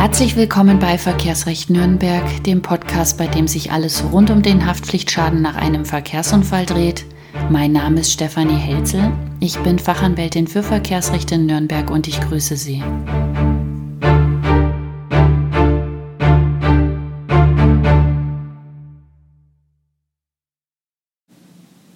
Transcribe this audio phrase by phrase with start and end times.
[0.00, 5.42] Herzlich willkommen bei Verkehrsrecht Nürnberg, dem Podcast, bei dem sich alles rund um den Haftpflichtschaden
[5.42, 7.04] nach einem Verkehrsunfall dreht.
[7.50, 9.12] Mein Name ist Stefanie Helzel.
[9.40, 12.82] Ich bin Fachanwältin für Verkehrsrecht in Nürnberg und ich grüße Sie.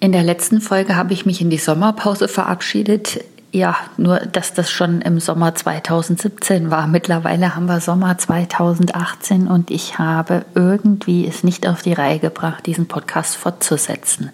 [0.00, 3.24] In der letzten Folge habe ich mich in die Sommerpause verabschiedet.
[3.54, 6.88] Ja, nur dass das schon im Sommer 2017 war.
[6.88, 12.66] Mittlerweile haben wir Sommer 2018 und ich habe irgendwie es nicht auf die Reihe gebracht,
[12.66, 14.32] diesen Podcast fortzusetzen.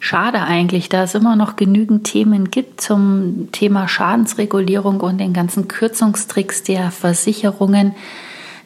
[0.00, 5.68] Schade eigentlich, da es immer noch genügend Themen gibt zum Thema Schadensregulierung und den ganzen
[5.68, 7.94] Kürzungstricks der Versicherungen.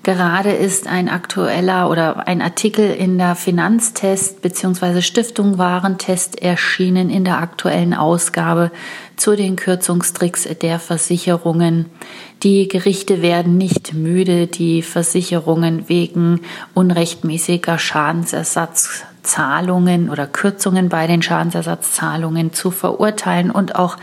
[0.02, 5.02] Gerade ist ein aktueller oder ein Artikel in der Finanztest bzw.
[5.02, 8.70] Stiftung Warentest erschienen in der aktuellen Ausgabe
[9.16, 11.86] zu den Kürzungstricks der Versicherungen.
[12.42, 16.40] Die Gerichte werden nicht müde, die Versicherungen wegen
[16.72, 23.96] unrechtmäßiger Schadensersatz Zahlungen oder Kürzungen bei den Schadensersatzzahlungen zu verurteilen und auch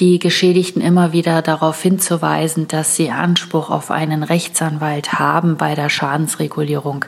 [0.00, 5.88] die Geschädigten immer wieder darauf hinzuweisen, dass sie Anspruch auf einen Rechtsanwalt haben bei der
[5.88, 7.04] Schadensregulierung.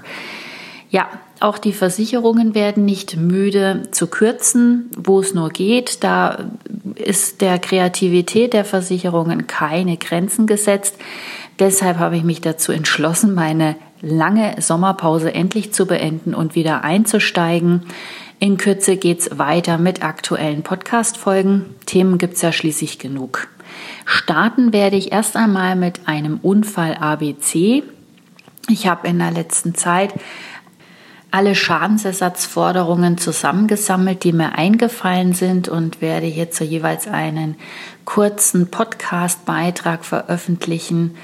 [0.91, 1.09] Ja,
[1.41, 6.05] auch die Versicherungen werden nicht müde zu kürzen, wo es nur geht.
[6.05, 6.51] Da
[6.95, 10.97] ist der Kreativität der Versicherungen keine Grenzen gesetzt.
[11.59, 17.83] Deshalb habe ich mich dazu entschlossen, meine lange Sommerpause endlich zu beenden und wieder einzusteigen.
[18.41, 21.67] In Kürze geht's weiter mit aktuellen Podcast-Folgen.
[21.87, 23.49] Themen gibt's ja schließlich genug.
[24.05, 27.85] Starten werde ich erst einmal mit einem Unfall ABC.
[28.69, 30.15] Ich habe in der letzten Zeit
[31.35, 37.57] alle Schadensersatzforderungen zusammengesammelt, die mir eingefallen sind und werde hierzu jeweils einen
[38.05, 41.17] kurzen Podcast-Beitrag veröffentlichen,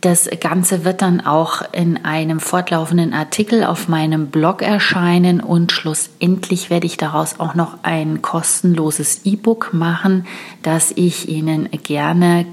[0.00, 6.68] das Ganze wird dann auch in einem fortlaufenden Artikel auf meinem Blog erscheinen und schlussendlich
[6.68, 10.26] werde ich daraus auch noch ein kostenloses E-Book machen,
[10.64, 12.46] das ich Ihnen gerne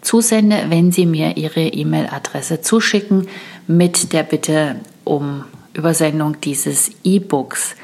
[0.00, 3.28] zusende, wenn Sie mir Ihre E-Mail-Adresse zuschicken
[3.66, 5.44] mit der Bitte um
[5.74, 7.76] Übersendung dieses E-Books.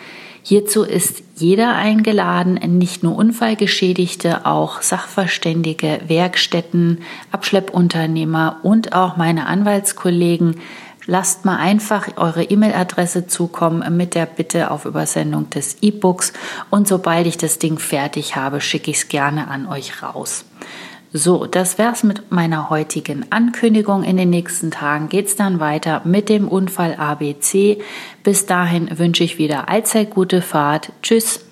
[0.42, 10.56] Hierzu ist jeder eingeladen, nicht nur Unfallgeschädigte, auch Sachverständige, Werkstätten, Abschleppunternehmer und auch meine Anwaltskollegen.
[11.04, 16.32] Lasst mal einfach eure E-Mail-Adresse zukommen mit der Bitte auf Übersendung des E-Books
[16.70, 20.44] und sobald ich das Ding fertig habe, schicke ich es gerne an euch raus.
[21.12, 24.04] So, das wär's mit meiner heutigen Ankündigung.
[24.04, 27.78] In den nächsten Tagen geht's dann weiter mit dem Unfall ABC.
[28.22, 30.92] Bis dahin wünsche ich wieder allzeit gute Fahrt.
[31.02, 31.47] Tschüss.